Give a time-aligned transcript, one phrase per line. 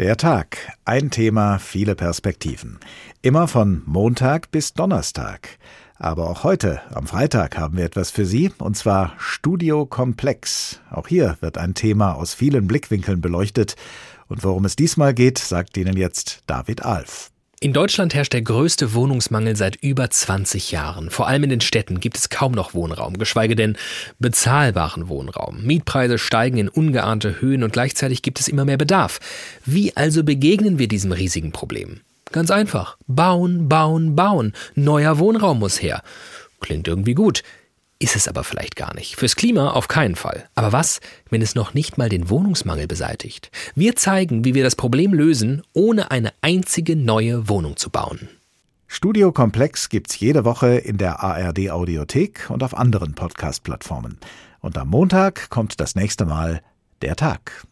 [0.00, 0.72] Der Tag.
[0.84, 2.80] Ein Thema, viele Perspektiven.
[3.22, 5.56] Immer von Montag bis Donnerstag.
[5.94, 10.80] Aber auch heute, am Freitag, haben wir etwas für Sie, und zwar Studio Komplex.
[10.90, 13.76] Auch hier wird ein Thema aus vielen Blickwinkeln beleuchtet.
[14.26, 17.30] Und worum es diesmal geht, sagt Ihnen jetzt David Alf.
[17.64, 21.08] In Deutschland herrscht der größte Wohnungsmangel seit über 20 Jahren.
[21.08, 23.78] Vor allem in den Städten gibt es kaum noch Wohnraum, geschweige denn
[24.18, 25.64] bezahlbaren Wohnraum.
[25.64, 29.18] Mietpreise steigen in ungeahnte Höhen und gleichzeitig gibt es immer mehr Bedarf.
[29.64, 32.02] Wie also begegnen wir diesem riesigen Problem?
[32.32, 32.98] Ganz einfach.
[33.06, 34.52] Bauen, bauen, bauen.
[34.74, 36.02] Neuer Wohnraum muss her.
[36.60, 37.42] Klingt irgendwie gut
[37.98, 39.16] ist es aber vielleicht gar nicht.
[39.16, 40.48] Fürs Klima auf keinen Fall.
[40.54, 43.50] Aber was, wenn es noch nicht mal den Wohnungsmangel beseitigt?
[43.74, 48.28] Wir zeigen, wie wir das Problem lösen, ohne eine einzige neue Wohnung zu bauen.
[48.86, 54.18] Studio Komplex gibt's jede Woche in der ARD Audiothek und auf anderen Podcast-Plattformen.
[54.60, 56.62] Und am Montag kommt das nächste Mal
[57.02, 57.66] der Tag.